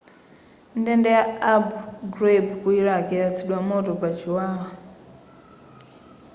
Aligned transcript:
ndende 0.79 1.09
ya 1.17 1.23
abu 1.53 1.71
ghraib 2.13 2.47
ku 2.61 2.67
iraq 2.81 3.05
yayatsidwa 3.17 3.57
moto 3.69 3.91
pa 4.01 4.09
chiwawa 4.17 4.67